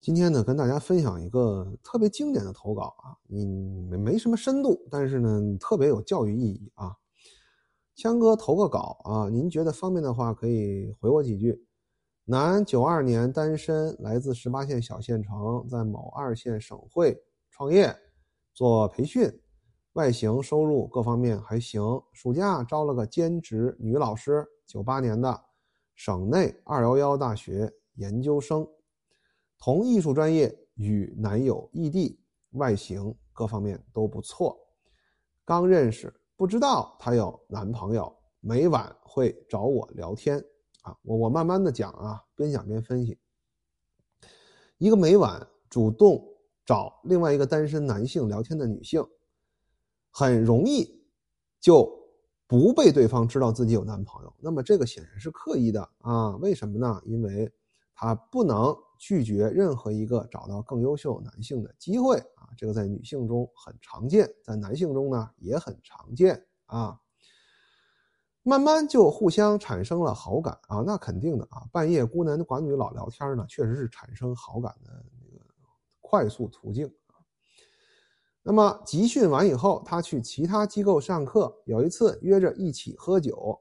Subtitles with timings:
[0.00, 3.44] 今天呢，跟大家分享一个特别经典的投稿啊，你
[3.90, 6.96] 没没什么深度，但是呢，特别有教育意义啊。
[7.94, 11.66] 枪哥投个稿啊，您觉得方便的话，可以回我几句。
[12.24, 17.94] 男，九二年，单身，来自十八线小县城，在某二线省会创业，
[18.54, 19.30] 做培训，
[19.92, 21.82] 外形、收入各方面还行。
[22.14, 25.42] 暑假招了个兼职女老师，九八年的，
[25.94, 28.66] 省内二幺幺大学研究生。
[29.60, 32.18] 同艺术专业，与男友异地，
[32.52, 34.58] 外形各方面都不错。
[35.44, 40.42] 刚认识，不知道她有男朋友，每晚会找我聊天。
[40.80, 43.18] 啊，我我慢慢的讲啊，边讲边分析。
[44.78, 46.26] 一个每晚主动
[46.64, 49.04] 找另外一个单身男性聊天的女性，
[50.10, 51.04] 很容易
[51.60, 51.86] 就
[52.46, 54.34] 不被对方知道自己有男朋友。
[54.38, 56.34] 那么这个显然是刻意的啊？
[56.36, 57.02] 为什么呢？
[57.04, 57.52] 因为
[57.94, 58.74] 她不能。
[59.00, 67.00] 拒绝任何一个找到更优秀男性的机会啊，这个在女性中很常见，在男性中呢也很常见啊。
[68.42, 75.42] 慢慢就互相产生了好感啊，那肯定的啊，半夜孤男寡女老聊天呢，确实是产生好感的那个
[76.00, 76.92] 快速途径。
[78.42, 83.58] 那么集训完以后，他去其他机构上课，有一次约着一起喝酒，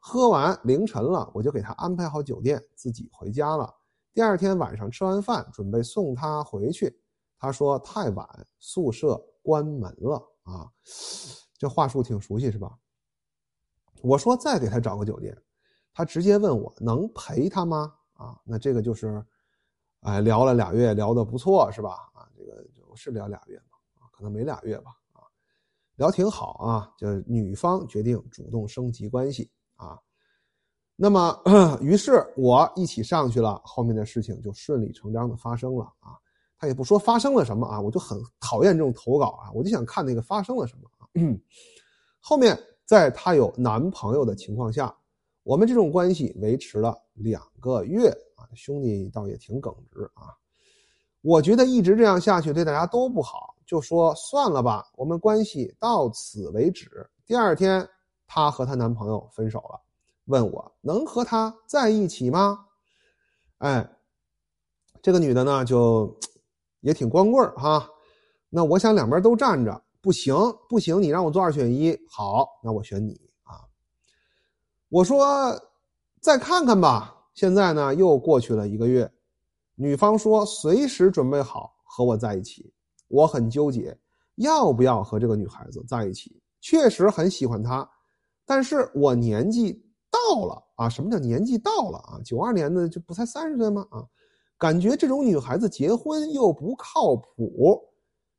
[0.00, 3.72] 喝完凌晨了，我就给他安排好酒店，自己回家了。
[4.14, 6.96] 第二天晚上吃完饭，准备送他回去，
[7.36, 10.70] 他说太晚，宿舍关门了啊。
[11.58, 12.78] 这话术挺熟悉是吧？
[14.02, 15.36] 我说再给他找个酒店，
[15.92, 17.92] 他直接问我能陪他吗？
[18.12, 19.20] 啊，那这个就是，
[20.02, 21.90] 哎，聊了俩月，聊得不错是吧？
[22.14, 23.78] 啊，这个是聊俩月吗？
[23.98, 24.92] 啊，可能没俩月吧？
[25.14, 25.26] 啊，
[25.96, 29.98] 聊挺好啊，就女方决定主动升级关系啊。
[30.96, 31.36] 那么，
[31.80, 36.14] 于是我一起上去了，后面的事情就顺理成章的发生了啊。
[36.56, 41.04] 他也不说发生了什么啊，我就很讨厌这种投稿啊，我就想看那个发生了什么啊。
[42.20, 44.96] 后面在她有男朋友的情况下，
[45.42, 48.46] 我们这种关系维持了两个月啊。
[48.54, 50.30] 兄弟倒也挺耿直啊，
[51.22, 56.88] 我觉得一直这样下去对大家都不好，就说算了吧，我们关系到此为止。
[57.26, 57.86] 第二天，
[58.28, 59.80] 她和她男朋友分手了。
[60.26, 62.66] 问我能和他在一起吗？
[63.58, 63.90] 哎，
[65.00, 66.14] 这个女的呢，就
[66.80, 67.88] 也挺光棍哈。
[68.50, 70.36] 那我想两边都站着，不行
[70.68, 73.64] 不行，你让我做二选一，好，那我选你啊。
[74.90, 75.58] 我说
[76.20, 77.12] 再看看吧。
[77.32, 79.10] 现在呢，又过去了一个月，
[79.76, 82.70] 女方说随时准备好和我在一起。
[83.08, 83.98] 我很纠结，
[84.34, 86.38] 要不要和这个女孩子在一起？
[86.60, 87.88] 确实很喜欢她，
[88.44, 89.82] 但是我年纪。
[90.14, 90.88] 到了啊！
[90.88, 92.20] 什么叫年纪到了啊？
[92.24, 93.84] 九二年的就不才三十岁吗？
[93.90, 94.06] 啊，
[94.56, 97.82] 感觉这种女孩子结婚又不靠谱，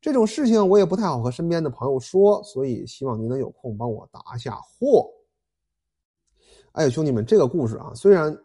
[0.00, 5.08] 这种事情我也不太好和身边的朋友说，所以希望您能有空帮我答下货。
[6.72, 8.36] 哎，兄弟们，这个故事啊，虽然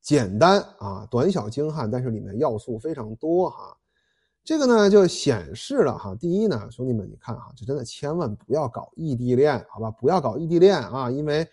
[0.00, 3.76] 简单啊，短小精悍，但是里面要素非常多哈。
[4.44, 9.90] 这个呢，就显示了哈，第一呢，兄弟们，你看哈，就真的千万不要搞异地恋，好吧？
[9.90, 11.44] 不要搞异地恋啊，因为。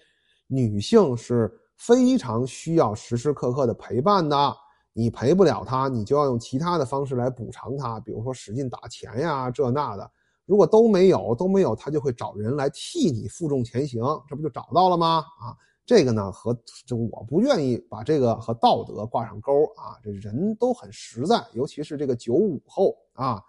[0.51, 4.57] 女性是非常需要时时刻刻的陪伴的，
[4.93, 10.11] 你陪不了她，你就要用其他的方式来补偿她，比如说使劲打钱呀，这那的。
[10.45, 15.23] 如果都没有，都没有，她就会找人来替你负重前行，这不就找到了吗？
[15.39, 15.53] 啊，
[15.85, 23.39] 这个呢和这我不愿意把这个和道德挂上钩啊，这人都很实在，尤其是这个九五后啊。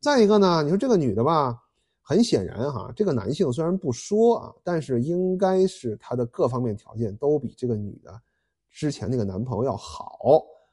[0.00, 1.62] 再一个呢，你说这个女的吧。
[2.08, 8.22] 很显然，哈，这个男性虽然不说啊，但是应该是他的各方面条件都比这个女的
[8.70, 10.16] 之前那个男朋友要好，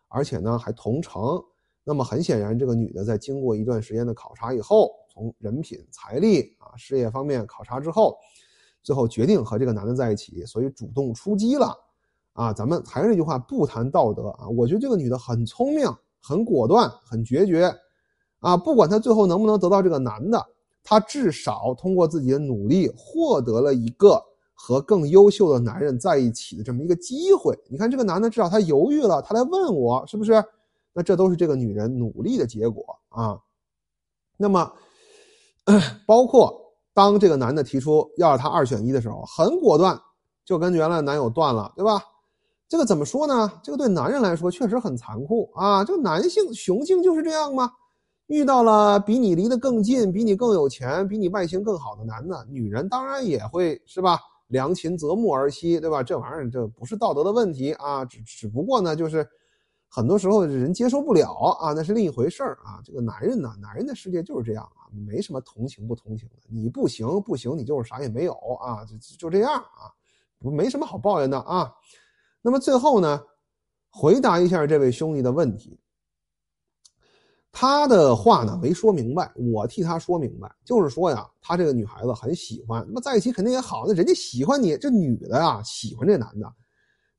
[0.10, 1.44] 而且呢还同城。
[1.84, 8.16] 那么很显然，这个女的在经过一段时间的考察以后，从人品、财力啊、事业方面考察之后，
[8.84, 11.76] 最后决定和这个男的在一起，所以主动出击了。
[12.34, 17.76] 啊，咱们还是那句话，不谈道德啊，我觉得这个女的很聪明、很果断、很决绝，
[18.40, 20.46] 啊，不管她最后能不能得到这个男的。
[20.84, 24.22] 她至少通过自己的努力获得了一个
[24.54, 27.58] 和更优秀的男人在一起的这么一个机会。
[27.70, 30.44] 你看这个男的至少他犹豫了，他来问我是不是？
[30.94, 33.40] 那这都是这个女人努力的结果啊。
[34.38, 34.72] 那么，
[36.06, 40.00] 包括当这个男的提出要让他二选一的时候，很果断，
[40.46, 42.04] 就跟原来男友断了，对吧？
[42.68, 43.52] 这个怎么说呢？
[43.64, 45.84] 这个对男人来说确实很残酷啊。
[45.84, 47.72] 这个男性雄性就是这样吗？
[48.28, 54.20] 遇到了比你离得更近、比你更有钱、比你外形更好的男的，女人当然也会是吧？
[54.48, 56.04] 良禽择木而栖，对吧？
[56.04, 59.28] 这玩意儿这不是道德的问题啊，只只不过呢，就是
[59.90, 62.80] 很多时候人接受不了啊，那是另一回事儿啊。
[62.84, 69.90] 这个男人呢，男人的世界就是这样啊，没什么同情不同情的，你不行不行，你就是啥也没有啊，就就这样啊，
[70.40, 71.74] 不没什么好抱怨的啊。
[72.42, 73.22] 那么最后呢，
[73.90, 75.80] 回答一下这位兄弟的问题。
[77.56, 86.52] 他的话呢没说明白，我替他说明白，就是说呀，他这个女孩子很喜欢，那么在一起肯定也好，那人家喜欢你，这女的呀喜欢这男的。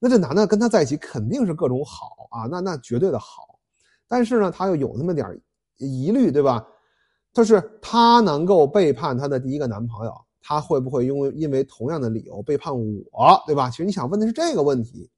[0.01, 3.59] 那这男的跟他在一起肯定是各种好啊，那那绝对的好，
[4.09, 5.41] 但是呢，他又有那么点
[5.79, 6.67] 疑虑，对吧？
[7.33, 13.71] 就是他能够背叛他的第一个男朋友，他会不会因为因为同样的理由背叛我，对吧？
[13.71, 15.09] 其实你想问的是这个问题，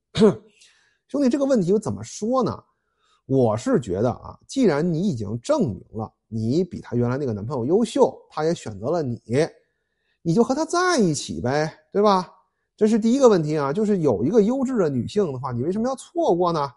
[1.08, 2.62] 兄弟，这个问题我怎么说呢？
[3.26, 9.20] 我是觉得啊，既然你已经证明了你比她原来那个男朋友优秀，她也选择了你，
[10.22, 12.32] 你就和他在一起呗，对吧？
[12.76, 16.70] 这是第一个问题啊，就是有一个优质的女性的话，你为什么要错过呢？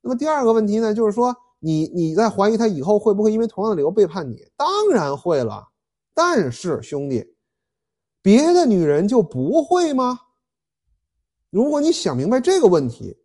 [0.00, 4.46] 那么第二个问题呢，就是说你你在怀疑他以后会不会因为同样的理由背叛你？
[4.56, 5.68] 当然会了，
[6.14, 7.34] 但是兄弟，
[8.22, 10.18] 别的女人就不会吗？
[11.50, 13.16] 如果你想明白这个问题，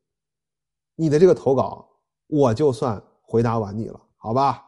[0.95, 1.88] 你的这个投稿
[2.27, 4.63] 我就算回答完你了，好吧？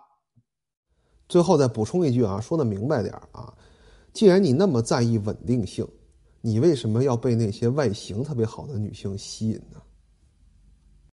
[1.27, 3.54] 最后再补充一句啊，说的明白点啊，
[4.13, 5.88] 既然你那么在意稳定性。
[6.39, 9.81] 你为什么要被那些外形特别好的女性吸引呢？